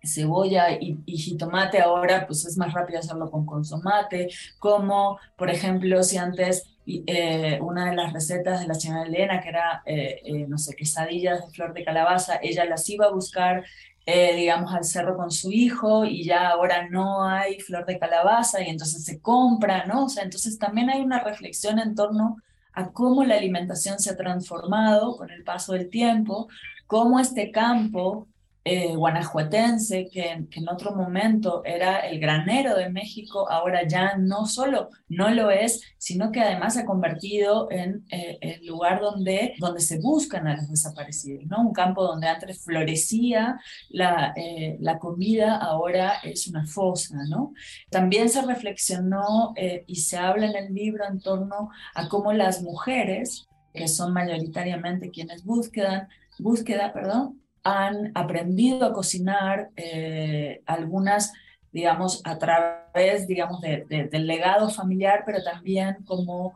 cebolla 0.09 0.73
y, 0.73 0.99
jitomate, 1.07 1.81
ahora 1.81 2.27
pues 2.27 2.45
es 2.47 2.57
más 2.57 2.73
rápido 2.73 2.99
hacerlo 2.99 3.31
con 3.31 3.47
consomate, 3.47 4.29
como 4.59 5.19
por 5.37 5.51
ejemplo 5.51 6.03
si 6.03 6.17
antes 6.17 6.65
eh, 6.87 7.59
una 7.61 7.91
de 7.91 7.97
las 7.97 8.13
recetas 8.13 8.61
de 8.61 8.67
la 8.67 8.75
señora 8.75 9.03
Elena, 9.03 9.41
que 9.41 9.51
era, 9.51 9.83
eh, 9.85 10.21
eh, 10.25 10.47
no 10.49 10.57
sé, 10.57 10.75
quesadillas 10.75 11.45
de 11.47 11.53
flor 11.53 11.75
de 11.75 11.85
calabaza, 11.85 12.39
ella 12.43 12.65
las 12.65 12.89
iba 12.89 13.07
a 13.07 13.11
buscar, 13.11 13.65
digamos, 14.07 14.73
al 14.73 14.85
cerro 14.85 15.19
con 15.19 15.31
su 15.31 15.53
hijo 15.53 16.07
y 16.07 16.25
ya 16.25 16.49
ahora 16.49 16.89
no 16.89 17.25
hay 17.25 17.61
flor 17.61 17.85
de 17.85 17.99
calabaza 17.99 18.63
y 18.63 18.71
entonces 18.71 19.05
se 19.05 19.21
compra, 19.21 19.85
¿no? 19.85 20.07
O 20.07 20.09
sea, 20.09 20.25
entonces 20.25 20.59
también 20.59 20.89
hay 20.89 21.03
una 21.03 21.23
reflexión 21.23 21.79
en 21.79 21.95
torno 21.95 22.39
a 22.73 22.93
cómo 22.93 23.25
la 23.25 23.37
alimentación 23.37 23.99
se 23.99 24.11
ha 24.11 24.17
transformado 24.17 25.17
con 25.17 25.31
el 25.31 25.43
paso 25.45 25.73
del 25.73 25.91
tiempo, 25.91 26.49
cómo 26.87 27.19
este 27.19 27.51
campo 27.51 28.29
eh, 28.71 28.95
guanajuatense, 28.95 30.11
que, 30.13 30.31
en 30.31 30.69
otro 30.69 30.95
momento 30.95 31.63
era 31.65 32.01
el 32.01 32.21
granero 32.21 32.77
de 32.77 32.91
México, 32.91 33.51
ahora 33.51 33.89
ya 33.89 34.19
no 34.19 34.45
solo 34.45 34.91
no 35.09 35.31
lo 35.31 35.51
es, 35.51 35.81
sino 35.97 36.31
que 36.31 36.43
además 36.43 36.75
se 36.75 36.81
ha 36.81 36.85
convertido 36.85 37.71
en 37.71 38.05
eh, 38.11 38.37
el 38.43 38.67
lugar 38.67 39.01
donde, 39.01 39.55
donde 39.59 39.81
se 39.81 39.99
buscan 40.01 40.47
a 40.47 40.57
los 40.57 40.69
desaparecidos, 40.69 41.47
¿no? 41.47 41.63
Un 41.63 41.73
campo 41.73 42.05
donde 42.05 42.29
antes 42.29 42.63
florecía 42.63 43.59
la, 43.89 44.35
eh, 44.37 44.77
la 44.81 44.99
comida, 44.99 45.57
ahora 45.57 46.19
es 46.23 46.47
una 46.47 46.67
fosa, 46.67 47.17
¿no? 47.27 47.55
También 47.89 48.29
se 48.29 48.43
reflexionó 48.43 49.55
y 49.87 49.97
se 49.97 50.19
habla 50.19 50.47
en 50.47 50.57
el 50.57 50.75
libro 50.75 51.07
en 51.07 51.21
torno 51.21 51.71
a 51.95 52.09
cómo 52.09 52.35
las 52.35 52.61
mujeres, 52.61 53.49
que 53.73 53.89
son 53.89 54.13
mayoritariamente 54.13 55.11
quienes 55.11 55.43
buscan, 55.43 56.09
búsqueda, 56.39 56.93
perdón, 56.93 57.41
han 57.69 58.13
aprendido 58.15 58.87
a 58.87 58.93
cocinar, 58.93 59.71
eh, 59.77 60.63
algunas, 60.67 61.33
digamos, 61.73 62.23
a 62.25 62.39
través, 62.39 63.27
digamos, 63.27 63.61
del 63.61 64.27
legado 64.27 64.71
familiar, 64.71 65.23
pero 65.27 65.43
también 65.43 65.99
como 66.05 66.55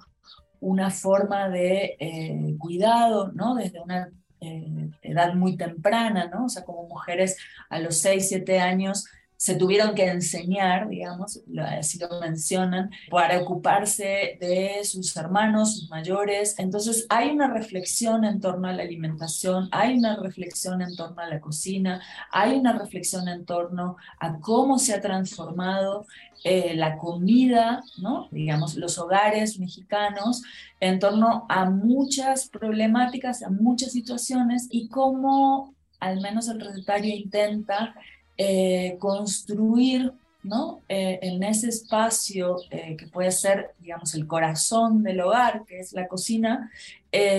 una 0.60 0.90
forma 0.90 1.48
de 1.48 1.96
eh, 1.98 2.54
cuidado, 2.58 3.32
¿no? 3.32 3.54
Desde 3.56 3.80
una 3.80 4.08
eh, 4.40 4.90
edad 5.02 5.34
muy 5.34 5.56
temprana, 5.56 6.28
¿no? 6.32 6.46
O 6.46 6.48
sea, 6.48 6.64
como 6.64 6.88
mujeres 6.88 7.36
a 7.68 7.78
los 7.78 7.98
6, 7.98 8.28
7 8.28 8.60
años 8.60 9.06
se 9.42 9.56
tuvieron 9.56 9.96
que 9.96 10.06
enseñar, 10.06 10.88
digamos, 10.88 11.40
así 11.76 11.98
lo 11.98 12.20
mencionan, 12.20 12.92
para 13.10 13.40
ocuparse 13.40 14.38
de 14.40 14.84
sus 14.84 15.16
hermanos, 15.16 15.80
sus 15.80 15.90
mayores. 15.90 16.56
Entonces 16.60 17.06
hay 17.08 17.30
una 17.30 17.52
reflexión 17.52 18.24
en 18.24 18.40
torno 18.40 18.68
a 18.68 18.72
la 18.72 18.84
alimentación, 18.84 19.68
hay 19.72 19.98
una 19.98 20.14
reflexión 20.14 20.80
en 20.80 20.94
torno 20.94 21.20
a 21.20 21.26
la 21.26 21.40
cocina, 21.40 22.00
hay 22.30 22.52
una 22.56 22.78
reflexión 22.78 23.26
en 23.26 23.44
torno 23.44 23.96
a 24.20 24.38
cómo 24.38 24.78
se 24.78 24.94
ha 24.94 25.00
transformado 25.00 26.06
eh, 26.44 26.74
la 26.76 26.96
comida, 26.96 27.82
¿no? 27.98 28.28
digamos, 28.30 28.76
los 28.76 28.96
hogares 28.96 29.58
mexicanos, 29.58 30.44
en 30.78 31.00
torno 31.00 31.46
a 31.48 31.68
muchas 31.68 32.48
problemáticas, 32.48 33.42
a 33.42 33.50
muchas 33.50 33.90
situaciones 33.90 34.68
y 34.70 34.86
cómo 34.86 35.74
al 35.98 36.20
menos 36.20 36.46
el 36.48 36.60
recetario 36.60 37.12
intenta 37.12 37.92
eh, 38.36 38.96
construir 38.98 40.12
¿no? 40.42 40.80
Eh, 40.88 41.20
en 41.22 41.40
ese 41.44 41.68
espacio 41.68 42.56
eh, 42.70 42.96
que 42.96 43.06
puede 43.06 43.30
ser, 43.30 43.74
digamos, 43.78 44.14
el 44.14 44.26
corazón 44.26 45.04
del 45.04 45.20
hogar, 45.20 45.64
que 45.66 45.78
es 45.78 45.92
la 45.92 46.08
cocina, 46.08 46.70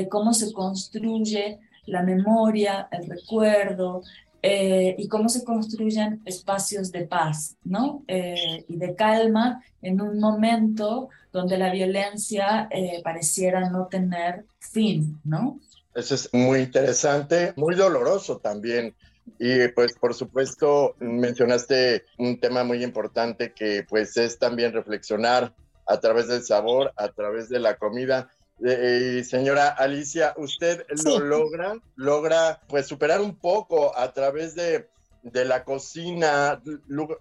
cómo 0.09 0.33
se 0.33 0.53
construye 0.53 1.59
la 1.87 2.03
memoria, 2.03 2.87
el 2.91 3.07
recuerdo, 3.07 4.03
y 4.41 5.07
cómo 5.07 5.29
se 5.29 5.43
construyen 5.43 6.21
espacios 6.25 6.91
de 6.91 7.07
paz 7.07 7.55
¿no? 7.63 8.03
y 8.07 8.75
de 8.75 8.93
calma 8.93 9.63
en 9.81 10.01
un 10.01 10.19
momento 10.19 11.09
donde 11.31 11.57
la 11.57 11.71
violencia 11.71 12.69
pareciera 13.03 13.69
no 13.69 13.87
tener 13.87 14.45
fin. 14.59 15.19
¿no? 15.23 15.59
Eso 15.95 16.15
es 16.15 16.29
muy 16.33 16.59
interesante, 16.59 17.53
muy 17.55 17.73
doloroso 17.75 18.37
también 18.37 18.93
y 19.39 19.67
pues 19.69 19.93
por 19.93 20.13
supuesto 20.13 20.95
mencionaste 20.99 22.05
un 22.17 22.39
tema 22.39 22.63
muy 22.63 22.83
importante 22.83 23.53
que 23.53 23.85
pues 23.87 24.17
es 24.17 24.37
también 24.37 24.73
reflexionar 24.73 25.53
a 25.85 25.99
través 25.99 26.27
del 26.27 26.43
sabor, 26.43 26.93
a 26.95 27.09
través 27.09 27.49
de 27.49 27.59
la 27.59 27.77
comida. 27.77 28.29
Eh, 28.65 29.23
señora 29.25 29.69
Alicia, 29.69 30.33
usted 30.37 30.85
lo 31.05 31.19
logra, 31.19 31.75
logra 31.95 32.61
pues 32.67 32.87
superar 32.87 33.19
un 33.21 33.35
poco 33.35 33.97
a 33.97 34.13
través 34.13 34.55
de, 34.55 34.87
de 35.23 35.45
la 35.45 35.63
cocina, 35.63 36.61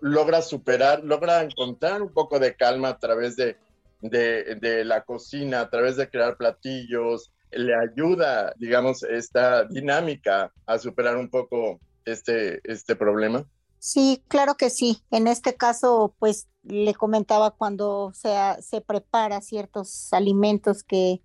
logra 0.01 0.43
superar, 0.43 1.03
logra 1.03 1.43
encontrar 1.43 2.03
un 2.03 2.13
poco 2.13 2.39
de 2.39 2.55
calma 2.55 2.89
a 2.89 2.99
través 2.99 3.37
de, 3.37 3.57
de, 4.01 4.57
de 4.57 4.85
la 4.85 5.03
cocina, 5.03 5.61
a 5.61 5.71
través 5.71 5.97
de 5.97 6.09
crear 6.09 6.37
platillos, 6.37 7.33
le 7.51 7.75
ayuda, 7.75 8.55
digamos, 8.59 9.03
esta 9.03 9.65
dinámica 9.65 10.53
a 10.67 10.79
superar 10.79 11.17
un 11.17 11.29
poco 11.29 11.81
este, 12.05 12.61
este 12.71 12.97
problema? 12.97 13.47
Sí, 13.79 14.23
claro 14.29 14.57
que 14.57 14.71
sí. 14.71 15.03
En 15.11 15.27
este 15.27 15.57
caso, 15.57 16.15
pues 16.19 16.49
le 16.63 16.95
comentaba 16.95 17.51
cuando 17.51 18.13
se, 18.15 18.33
se 18.61 18.81
prepara 18.81 19.41
ciertos 19.41 20.13
alimentos 20.13 20.85
que, 20.85 21.21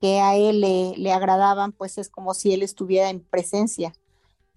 que 0.00 0.20
a 0.20 0.34
él 0.36 0.60
le, 0.60 0.94
le, 0.96 1.12
agradaban, 1.12 1.72
pues 1.72 1.98
es 1.98 2.08
como 2.08 2.34
si 2.34 2.52
él 2.52 2.62
estuviera 2.62 3.08
en 3.08 3.20
presencia. 3.20 3.92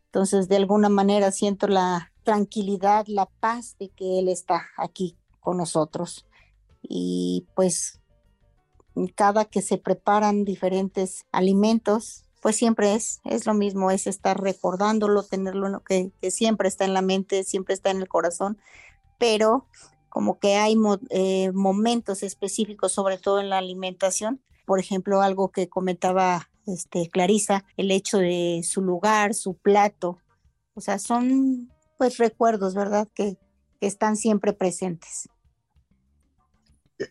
Entonces, 0.06 0.48
de 0.48 0.56
alguna 0.56 0.90
manera 0.90 1.32
siento 1.32 1.68
la 1.68 2.12
tranquilidad, 2.24 3.06
la 3.08 3.28
paz 3.28 3.76
de 3.78 3.90
que 3.90 4.20
él 4.20 4.28
está 4.28 4.66
aquí 4.78 5.16
con 5.40 5.58
nosotros. 5.58 6.26
Y 6.82 7.48
pues 7.56 8.02
cada 9.16 9.46
que 9.46 9.62
se 9.62 9.78
preparan 9.78 10.46
diferentes 10.46 11.26
alimentos, 11.32 12.25
pues 12.46 12.58
siempre 12.58 12.94
es, 12.94 13.22
es 13.24 13.48
lo 13.48 13.56
mismo, 13.56 13.90
es 13.90 14.06
estar 14.06 14.40
recordándolo, 14.40 15.24
tenerlo 15.24 15.82
que, 15.84 16.12
que 16.22 16.30
siempre 16.30 16.68
está 16.68 16.86
en 16.86 16.94
la 16.94 17.02
mente, 17.02 17.44
siempre 17.44 17.74
está 17.74 17.90
en 17.90 17.98
el 17.98 18.08
corazón, 18.08 18.60
pero 19.18 19.66
como 20.10 20.38
que 20.38 20.56
hay 20.58 20.78
eh, 21.10 21.52
momentos 21.54 22.22
específicos, 22.22 22.92
sobre 22.92 23.18
todo 23.18 23.40
en 23.40 23.50
la 23.50 23.58
alimentación, 23.58 24.44
por 24.68 24.80
ejemplo, 24.80 25.24
algo 25.24 25.50
que 25.50 25.70
comentaba 25.70 26.48
este, 26.68 27.10
Clarisa, 27.10 27.66
el 27.78 27.90
hecho 27.90 28.20
de 28.20 28.62
su 28.64 28.84
lugar, 28.84 29.34
su 29.34 29.56
plato, 29.56 30.20
o 30.76 30.82
sea, 30.82 31.00
son 31.00 31.74
pues 31.98 32.20
recuerdos, 32.20 32.76
¿verdad? 32.76 33.08
Que, 33.16 33.40
que 33.82 33.88
están 33.88 34.18
siempre 34.18 34.54
presentes. 34.54 35.30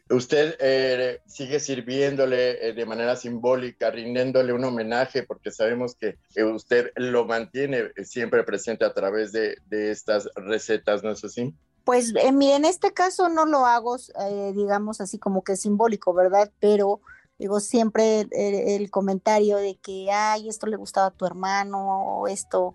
Usted 0.08 0.56
eh, 0.60 1.20
sigue 1.26 1.60
sirviéndole 1.60 2.68
eh, 2.68 2.72
de 2.72 2.86
manera 2.86 3.16
simbólica, 3.16 3.90
rindiéndole 3.90 4.54
un 4.54 4.64
homenaje, 4.64 5.24
porque 5.24 5.50
sabemos 5.50 5.94
que 5.94 6.16
usted 6.42 6.90
lo 6.96 7.26
mantiene 7.26 7.92
siempre 8.02 8.44
presente 8.44 8.86
a 8.86 8.94
través 8.94 9.32
de, 9.32 9.58
estas 9.70 10.30
recetas, 10.36 11.02
¿no 11.02 11.10
es 11.10 11.22
así? 11.22 11.54
Pues 11.84 12.14
en 12.16 12.64
este 12.64 12.94
caso 12.94 13.28
no 13.28 13.44
lo 13.44 13.66
hago, 13.66 13.98
digamos 14.54 15.02
así 15.02 15.18
como 15.18 15.44
que 15.44 15.56
simbólico, 15.56 16.14
¿verdad? 16.14 16.50
Pero 16.60 17.00
digo 17.38 17.60
siempre 17.60 18.26
el, 18.30 18.90
comentario 18.90 19.58
de 19.58 19.76
que, 19.76 20.10
ay, 20.10 20.48
esto 20.48 20.66
le 20.66 20.78
gustaba 20.78 21.08
a 21.08 21.10
tu 21.10 21.26
hermano, 21.26 22.20
o 22.20 22.26
esto, 22.26 22.74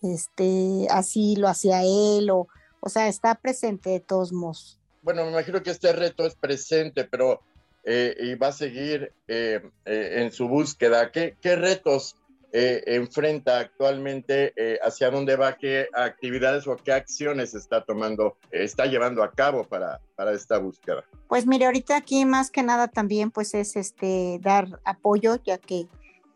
este, 0.00 0.86
así 0.88 1.36
lo 1.36 1.48
hacía 1.48 1.82
él, 1.82 2.30
o, 2.30 2.48
o 2.80 2.88
sea, 2.88 3.08
está 3.08 3.34
presente 3.34 3.90
de 3.90 4.00
todos 4.00 4.32
modos 4.32 4.80
bueno, 5.06 5.24
me 5.24 5.30
imagino 5.30 5.62
que 5.62 5.70
este 5.70 5.92
reto 5.92 6.26
es 6.26 6.34
presente, 6.34 7.04
pero 7.04 7.40
eh, 7.84 8.16
y 8.18 8.34
va 8.34 8.48
a 8.48 8.52
seguir 8.52 9.12
eh, 9.28 9.62
eh, 9.84 10.14
en 10.16 10.32
su 10.32 10.48
búsqueda. 10.48 11.12
¿Qué, 11.12 11.36
retos 11.40 12.16
enfrenta 12.50 13.60
actualmente? 13.60 14.52
¿Hacia 14.82 15.10
dónde 15.10 15.36
va? 15.36 15.56
¿Qué 15.56 15.86
actividades 15.94 16.66
o 16.66 16.74
qué 16.74 16.92
acciones 16.92 17.54
está 17.54 17.84
tomando, 17.84 18.36
está 18.50 18.86
llevando 18.86 19.22
a 19.22 19.30
cabo 19.30 19.62
para, 19.62 20.00
para 20.16 20.32
esta 20.32 20.58
búsqueda? 20.58 21.04
Pues 21.28 21.46
mire, 21.46 21.66
ahorita 21.66 21.96
aquí 21.96 22.24
más 22.24 22.50
que 22.50 22.64
nada 22.64 22.88
también 22.88 23.30
pues 23.30 23.54
es 23.54 23.76
este 23.76 24.40
dar 24.42 24.80
apoyo, 24.84 25.36
ya 25.44 25.58
que 25.58 25.86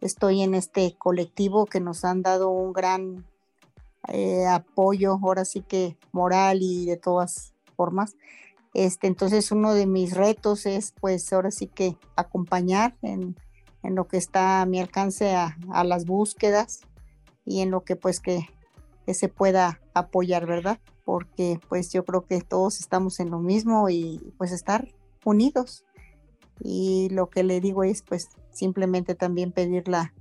estoy 0.00 0.43
en 0.43 0.55
este 0.55 0.95
colectivo 0.97 1.67
que 1.67 1.81
nos 1.81 2.05
han 2.05 2.23
dado 2.23 2.50
un 2.50 2.73
gran 2.73 3.25
apoyo, 4.49 5.19
ahora 5.21 5.45
sí 5.45 5.62
que 5.62 5.97
moral 6.12 6.59
y 6.61 6.87
de 6.87 6.99
todas 6.99 7.53
formas. 7.75 8.15
Este, 8.75 9.09
entonces 9.09 9.50
uno 9.50 9.75
de 9.75 9.87
mis 9.87 10.15
retos 10.15 10.65
es 10.67 10.95
pues 11.00 11.33
ahora 11.33 11.50
sí 11.50 11.67
que 11.67 11.97
acompañar 12.17 12.97
en, 13.03 13.37
lo 13.83 14.07
que 14.07 14.19
está 14.19 14.61
a 14.61 14.67
mi 14.67 14.79
alcance 14.79 15.35
a, 15.35 15.57
las 15.85 16.05
búsquedas 16.05 16.81
y 17.45 17.62
en 17.62 17.71
lo 17.71 17.83
que 17.83 17.97
pues 17.97 18.21
que, 18.21 18.47
se 19.12 19.29
pueda 19.29 19.81
apoyar, 19.93 20.47
¿verdad? 20.47 20.79
Porque 21.05 21.59
pues 21.69 21.91
yo 21.91 22.05
creo 22.05 22.27
que 22.27 22.41
todos 22.43 22.79
estamos 22.79 23.19
en 23.19 23.31
lo 23.31 23.41
mismo 23.41 23.89
y 23.89 24.33
pues 24.39 24.53
estar 24.53 24.87
unidos. 25.25 25.85
Y 26.61 27.09
lo 27.11 27.29
que 27.29 27.43
le 27.43 27.61
digo 27.61 27.83
es 27.83 28.03
pues 28.03 28.29
simplemente 28.53 29.17
también 29.17 29.50
pedirla, 29.50 30.15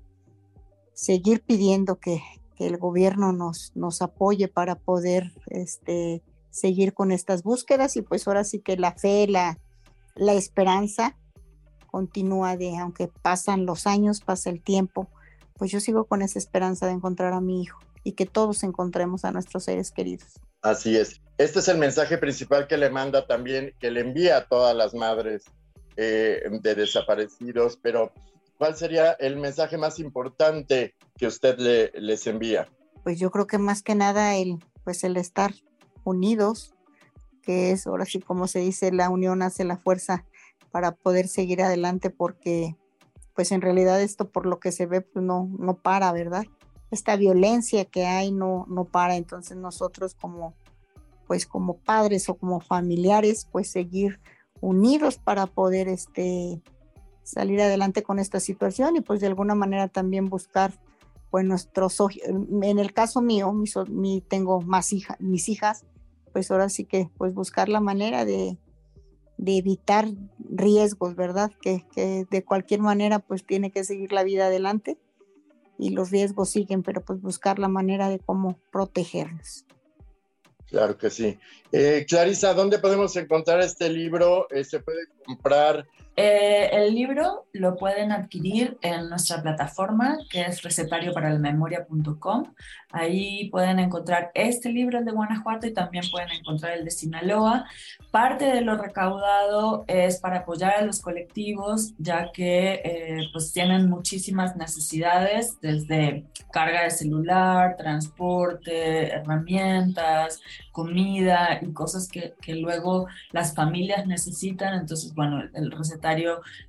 seguir 0.94 1.44
pidiendo 1.44 2.00
que, 2.00 2.24
que 2.56 2.66
el 2.66 2.78
gobierno 2.78 3.32
nos, 3.32 3.74
nos 3.76 4.02
apoye 4.02 4.48
para 4.48 4.74
poder 4.74 5.34
este, 5.52 6.24
seguir 6.52 6.94
con 6.94 7.12
estas 7.12 7.44
búsquedas 7.44 7.96
y 7.96 8.02
pues 8.02 8.28
ahora 8.28 8.44
sí 8.44 8.60
que 8.60 8.78
la 8.78 8.94
fe, 8.94 9.28
la, 9.28 9.58
la 10.16 10.34
esperanza 10.34 11.18
continúa 11.88 12.56
de, 12.56 12.78
aunque 12.78 13.08
pasan 13.08 13.66
los 13.66 13.88
años, 13.88 14.22
pasa 14.22 14.50
el 14.50 14.62
tiempo, 14.62 15.10
pues 15.58 15.72
yo 15.72 15.80
sigo 15.80 16.06
con 16.06 16.22
esa 16.22 16.40
esperanza 16.40 16.86
de 16.86 16.94
encontrar 16.94 17.34
a 17.34 17.42
mi 17.42 17.62
hijo 17.62 17.80
y 18.04 18.14
que 18.14 18.26
todos 18.26 18.64
encontremos 18.64 19.26
a 19.26 19.32
nuestros 19.32 19.66
seres 19.66 19.92
queridos. 19.92 20.40
Así 20.62 20.96
es. 20.96 21.22
Este 21.38 21.60
es 21.60 21.68
el 21.68 21.78
mensaje 21.78 22.18
principal 22.18 22.68
que 22.68 22.78
le 22.78 22.90
manda 22.90 23.26
también, 23.26 23.74
que 23.80 23.92
le 23.92 24.02
envía 24.02 24.38
a 24.38 24.48
todas 24.48 24.76
las 24.76 24.94
madres 24.94 25.46
eh, 25.96 26.42
de 26.50 26.76
desaparecidos, 26.76 27.78
pero 27.82 28.12
¿cuál 28.58 28.76
sería 28.76 29.14
el 29.14 29.38
mensaje 29.38 29.78
más 29.78 30.00
importante 30.00 30.96
que 31.18 31.28
usted 31.28 31.58
le, 31.58 31.92
les 32.00 32.28
envía? 32.28 32.68
Pues 33.04 33.20
yo 33.20 33.32
creo 33.32 33.48
que 33.48 33.58
más 33.58 33.82
que 33.82 33.96
nada 33.96 34.36
el, 34.36 34.60
pues 34.84 35.04
el 35.04 35.18
estar 35.18 35.54
unidos, 36.04 36.76
que 37.42 37.72
es 37.72 37.88
ahora 37.88 38.06
sí 38.06 38.20
como 38.20 38.48
se 38.48 38.60
dice, 38.60 38.92
la 38.92 39.10
unión 39.10 39.42
hace 39.42 39.64
la 39.64 39.78
fuerza 39.78 40.26
para 40.72 40.92
poder 40.92 41.28
seguir 41.28 41.62
adelante 41.62 42.10
porque 42.10 42.76
pues 43.36 43.52
en 43.52 43.62
realidad 43.62 44.02
esto 44.02 44.30
por 44.30 44.46
lo 44.46 44.60
que 44.60 44.72
se 44.72 44.86
ve 44.86 45.02
pues 45.02 45.24
no, 45.24 45.50
no 45.58 45.76
para, 45.76 46.12
¿verdad? 46.12 46.46
Esta 46.92 47.16
violencia 47.16 47.86
que 47.86 48.06
hay 48.06 48.32
no, 48.32 48.66
no 48.68 48.86
para, 48.86 49.16
entonces 49.16 49.58
nosotros 49.58 50.16
como 50.16 50.56
pues 51.30 51.46
como 51.46 51.78
padres 51.78 52.28
o 52.28 52.36
como 52.36 52.60
familiares 52.60 53.48
pues 53.52 53.70
seguir 53.70 54.20
unidos 54.62 55.18
para 55.18 55.46
poder 55.46 55.88
este 55.88 56.62
salir 57.24 57.62
adelante 57.62 58.02
con 58.02 58.18
esta 58.18 58.40
situación 58.40 58.96
y 58.96 59.02
pues 59.02 59.22
de 59.22 59.28
alguna 59.28 59.54
manera 59.54 59.88
también 59.88 60.26
buscar 60.26 60.74
pues 61.30 61.46
nuestros 61.46 61.98
en 62.26 62.80
el 62.80 62.94
caso 62.94 63.22
mío 63.22 63.54
mi, 63.54 64.22
tengo 64.22 64.62
más 64.62 64.92
hijas 64.92 65.22
mis 65.22 65.48
hijas 65.50 65.86
pues 66.40 66.52
ahora 66.52 66.70
sí 66.70 66.86
que 66.86 67.10
pues 67.18 67.34
buscar 67.34 67.68
la 67.68 67.82
manera 67.82 68.24
de, 68.24 68.58
evitar 69.46 70.08
riesgos, 70.50 71.18
¿verdad? 71.18 71.52
Que, 71.62 71.86
que, 71.94 72.26
de 72.32 72.46
cualquier 72.46 72.80
manera 72.80 73.20
pues 73.20 73.46
tiene 73.46 73.72
que 73.72 73.84
seguir 73.84 74.14
la 74.14 74.24
vida 74.24 74.46
adelante 74.46 74.98
y 75.78 75.90
los 75.90 76.12
riesgos 76.12 76.50
siguen, 76.52 76.82
pero 76.82 77.04
pues 77.04 77.20
buscar 77.20 77.60
la 77.60 77.68
manera 77.68 78.08
de 78.08 78.20
cómo 78.20 78.58
protegernos. 78.72 79.66
Claro 80.68 80.98
que 80.98 81.10
sí. 81.10 81.38
Eh, 81.74 82.06
Clarisa, 82.08 82.54
¿dónde 82.54 82.80
podemos 82.80 83.14
encontrar 83.18 83.60
este 83.60 83.90
libro? 83.90 84.48
Eh, 84.50 84.64
¿Se 84.64 84.80
puede 84.80 85.08
comprar? 85.26 85.90
Eh, 86.22 86.70
el 86.74 86.96
libro 86.96 87.46
lo 87.54 87.78
pueden 87.78 88.12
adquirir 88.12 88.78
en 88.82 89.08
nuestra 89.08 89.42
plataforma 89.42 90.18
que 90.30 90.42
es 90.42 90.62
recetarioparaLamemoria.com. 90.64 92.44
Ahí 92.92 93.50
pueden 93.50 93.80
encontrar 93.80 94.30
este 94.34 94.70
libro, 94.70 95.00
el 95.00 95.06
de 95.06 95.14
Guanajuato, 95.14 95.66
y 95.68 95.74
también 95.74 96.04
pueden 96.12 96.32
encontrar 96.32 96.78
el 96.78 96.84
de 96.84 96.92
Sinaloa. 96.92 97.70
Parte 98.12 98.46
de 98.46 98.60
lo 98.60 98.76
recaudado 98.76 99.86
es 99.88 100.20
para 100.20 100.40
apoyar 100.40 100.74
a 100.74 100.82
los 100.82 101.00
colectivos, 101.00 101.94
ya 101.98 102.32
que 102.34 103.30
pues 103.32 103.54
tienen 103.54 103.90
muchísimas 103.90 104.58
necesidades, 104.58 105.62
desde 105.62 106.26
carga 106.52 106.84
de 106.84 106.90
celular, 106.90 107.78
transporte, 107.78 109.14
herramientas, 109.14 110.42
comida 110.72 111.60
y 111.62 111.72
cosas 111.74 112.10
que, 112.10 112.34
que, 112.42 112.56
luego 112.56 113.08
las 113.32 113.54
familias 113.54 114.08
necesitan. 114.08 114.74
Entonces, 114.74 115.14
bueno, 115.14 115.44
el 115.54 115.72
recetario 115.72 116.09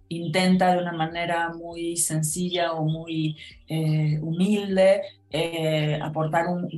intenta 0.08 0.72
de 0.72 0.82
una 0.82 0.92
manera 0.92 1.50
muy 1.50 1.96
sencilla 1.96 2.72
o 2.72 2.84
muy 2.84 3.36
eh, 3.68 4.18
humilde 4.20 5.02
eh, 5.30 5.98
aportar 6.02 6.48
un, 6.48 6.68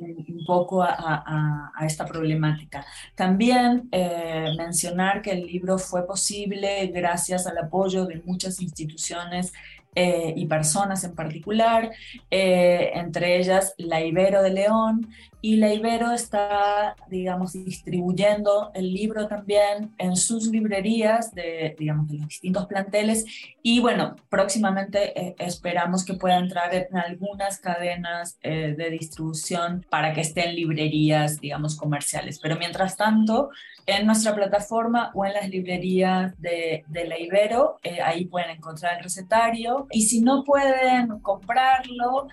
poco 0.46 0.83
a, 0.83 1.72
esta 1.87 2.05
problemática. 2.05 2.85
También 3.14 3.88
eh, 3.92 4.55
mencionar 4.59 5.22
que 5.22 5.31
el 5.31 5.46
libro 5.46 5.79
fue 5.79 6.07
posible 6.07 6.87
gracias 6.88 7.46
al 7.46 7.57
apoyo 7.59 8.05
de 8.05 8.20
muchas 8.25 8.61
instituciones 8.61 9.53
y 9.94 10.46
personas 10.46 11.05
en 11.05 11.14
particular, 11.14 11.90
entre 12.31 13.38
ellas 13.38 13.74
la 13.76 14.00
Ibero 14.00 14.42
de 14.42 14.50
León, 14.50 15.09
y 15.44 15.57
la 15.57 15.74
Ibero 15.74 16.12
está, 16.12 16.94
digamos, 17.09 17.52
distribuyendo 17.52 18.70
el 18.74 18.94
libro 18.94 19.26
también 19.26 19.92
en 19.98 20.14
sus 20.14 20.46
librerías 20.46 21.35
de, 21.35 21.74
digamos, 21.76 22.07
de 22.07 22.18
los 22.18 22.28
distintos 22.28 22.66
planteles 22.66 23.24
y 23.61 23.81
bueno, 23.81 24.14
próximamente 24.28 25.20
eh, 25.20 25.35
esperamos 25.38 26.05
que 26.05 26.14
pueda 26.14 26.38
entrar 26.38 26.72
en 26.72 26.96
algunas 26.96 27.59
cadenas 27.59 28.38
eh, 28.42 28.74
de 28.78 28.90
distribución 28.90 29.85
para 29.90 30.12
que 30.12 30.20
esté 30.20 30.48
en 30.48 30.55
librerías, 30.55 31.40
digamos, 31.40 31.76
comerciales. 31.76 32.38
Pero 32.38 32.57
mientras 32.57 32.96
tanto, 32.96 33.50
en 33.87 34.07
nuestra 34.07 34.35
plataforma 34.35 35.11
o 35.12 35.26
en 35.26 35.35
las 35.35 35.48
librerías 35.48 36.40
de, 36.40 36.85
de 36.87 37.09
la 37.09 37.18
Ibero, 37.18 37.78
eh, 37.83 38.00
ahí 38.00 38.26
pueden 38.26 38.50
encontrar 38.50 38.98
el 38.98 39.02
recetario. 39.02 39.82
Y 39.90 40.03
si 40.03 40.21
no 40.21 40.45
pueden 40.45 41.21
comprarlo, 41.21 42.29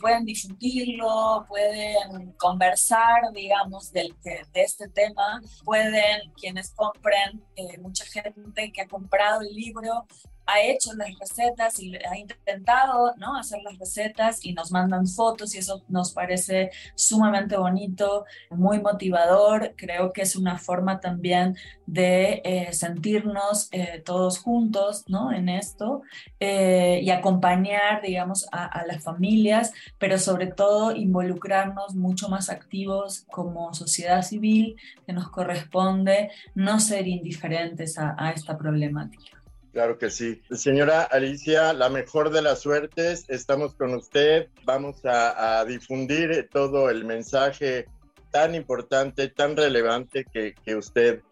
pueden 0.00 0.24
difundirlo, 0.24 1.44
pueden 1.48 2.32
conversar, 2.32 3.32
digamos, 3.32 3.92
del, 3.92 4.14
de, 4.22 4.46
de 4.52 4.62
este 4.62 4.88
tema. 4.88 5.40
Pueden, 5.64 6.32
quienes 6.40 6.70
compren, 6.70 7.44
mucha 7.80 8.04
gente 8.04 8.72
que 8.72 8.82
ha 8.82 8.88
comprado 8.88 9.40
el 9.42 9.54
libro, 9.54 10.06
ha 10.46 10.60
hecho 10.60 10.92
las 10.94 11.18
recetas 11.18 11.80
y 11.80 11.94
ha 11.96 12.16
intentado 12.18 13.14
¿no? 13.16 13.36
hacer 13.36 13.62
las 13.62 13.78
recetas 13.78 14.44
y 14.44 14.52
nos 14.52 14.70
mandan 14.72 15.06
fotos 15.06 15.54
y 15.54 15.58
eso 15.58 15.82
nos 15.88 16.12
parece 16.12 16.70
sumamente 16.94 17.56
bonito, 17.56 18.24
muy 18.50 18.80
motivador. 18.80 19.74
Creo 19.76 20.12
que 20.12 20.22
es 20.22 20.36
una 20.36 20.58
forma 20.58 21.00
también 21.00 21.56
de 21.86 22.42
eh, 22.44 22.72
sentirnos 22.72 23.68
eh, 23.72 24.02
todos 24.04 24.38
juntos 24.38 25.04
¿no? 25.08 25.32
en 25.32 25.48
esto 25.48 26.02
eh, 26.40 27.00
y 27.02 27.10
acompañar, 27.10 28.02
digamos, 28.02 28.46
a, 28.52 28.84
las 28.86 29.02
familias, 29.02 29.72
pero 29.98 30.18
sobre 30.18 30.48
todo 30.48 30.94
involucrarnos 30.94 31.94
mucho 31.94 32.28
más 32.28 32.50
activos 32.50 33.24
como 33.30 33.72
sociedad 33.72 34.22
civil 34.22 34.76
que 35.06 35.12
nos 35.12 35.30
corresponde 35.30 36.30
no 36.54 36.80
ser 36.80 37.06
indiferentes 37.06 37.96
a 37.98 38.32
esta 38.34 38.58
problemática. 38.58 39.33
Claro 39.74 39.98
que 39.98 40.08
sí. 40.08 40.40
Señora 40.52 41.02
Alicia, 41.02 41.72
la 41.72 41.88
mejor 41.88 42.30
de 42.30 42.42
las 42.42 42.60
suertes. 42.60 43.24
Estamos 43.28 43.74
con 43.74 43.92
usted. 43.92 44.46
Vamos 44.64 45.00
a, 45.04 45.64
difundir 45.66 46.48
todo 46.52 46.90
el 46.90 47.04
mensaje 47.04 47.86
tan 48.30 48.54
importante, 48.54 49.26
tan 49.26 49.56
relevante 49.56 50.24
que, 50.32 50.76
usted 50.76 51.22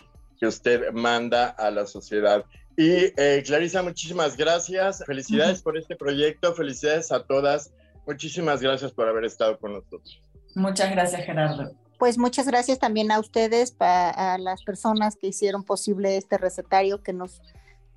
que 0.40 0.48
usted 0.48 0.90
manda 0.90 1.50
a 1.50 1.70
la 1.70 1.86
sociedad. 1.86 2.44
Y 2.76 3.12
eh, 3.16 3.44
Clarisa, 3.46 3.80
muchísimas 3.84 4.36
gracias. 4.36 5.04
Felicidades 5.06 5.62
por 5.62 5.78
este 5.78 5.94
proyecto. 5.94 6.52
Felicidades 6.52 7.12
a 7.12 7.22
todas. 7.22 7.72
Muchísimas 8.08 8.60
gracias 8.60 8.90
por 8.90 9.06
haber 9.06 9.24
estado 9.24 9.56
con 9.60 9.74
nosotros. 9.74 10.20
Muchas 10.56 10.90
gracias, 10.90 11.24
Gerardo. 11.24 11.76
Pues 11.96 12.18
muchas 12.18 12.48
gracias 12.48 12.80
también 12.80 13.12
a 13.12 13.20
ustedes, 13.20 13.76
a 13.78 14.36
las 14.40 14.64
personas 14.64 15.14
que 15.14 15.28
hicieron 15.28 15.62
posible 15.62 16.16
este 16.16 16.38
recetario, 16.38 17.04
que 17.04 17.12
nos 17.12 17.40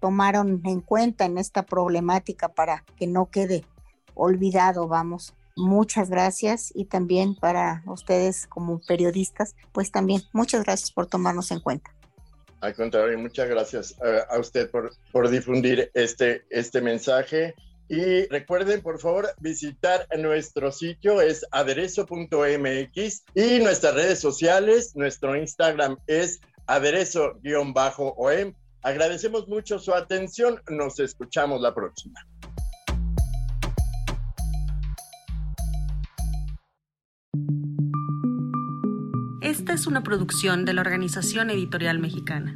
tomaron 0.05 0.61
en 0.65 0.81
cuenta 0.81 1.25
en 1.25 1.39
esta 1.39 1.63
problemática 1.63 2.49
para 2.49 2.85
que 2.95 3.07
no 3.07 3.31
quede 3.31 3.65
olvidado, 4.13 4.87
vamos. 4.87 5.33
Muchas 5.55 6.11
gracias 6.11 6.71
y 6.75 6.85
también 6.85 7.33
para 7.33 7.81
ustedes 7.87 8.45
como 8.45 8.79
periodistas, 8.87 9.55
pues 9.71 9.89
también 9.89 10.21
muchas 10.31 10.63
gracias 10.63 10.91
por 10.91 11.07
tomarnos 11.07 11.49
en 11.49 11.59
cuenta. 11.59 11.89
Al 12.61 12.75
contrario, 12.75 13.17
muchas 13.17 13.49
gracias 13.49 13.95
a 14.29 14.37
usted 14.37 14.69
por, 14.69 14.93
por 15.11 15.27
difundir 15.27 15.89
este, 15.95 16.43
este 16.51 16.81
mensaje. 16.81 17.55
Y 17.89 18.27
recuerden, 18.27 18.83
por 18.83 18.99
favor, 18.99 19.29
visitar 19.39 20.07
nuestro 20.19 20.71
sitio, 20.71 21.19
es 21.19 21.47
aderezo.mx 21.49 23.23
y 23.33 23.59
nuestras 23.59 23.95
redes 23.95 24.19
sociales, 24.19 24.95
nuestro 24.95 25.35
Instagram 25.35 25.97
es 26.05 26.41
aderezo-om. 26.67 27.73
Agradecemos 28.85 29.47
mucho 29.47 29.79
su 29.79 29.95
atención, 29.95 30.61
nos 30.69 30.99
escuchamos 30.99 31.59
la 31.59 31.73
próxima. 31.73 32.19
Esta 39.41 39.73
es 39.73 39.87
una 39.87 40.03
producción 40.03 40.65
de 40.65 40.73
la 40.73 40.81
Organización 40.81 41.49
Editorial 41.49 41.97
Mexicana. 41.97 42.55